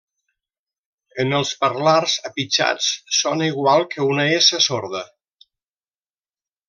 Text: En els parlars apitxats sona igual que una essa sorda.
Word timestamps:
En 1.23 1.35
els 1.39 1.51
parlars 1.65 2.15
apitxats 2.29 2.87
sona 3.19 3.51
igual 3.51 3.85
que 3.93 4.07
una 4.09 4.27
essa 4.41 4.63
sorda. 4.71 5.03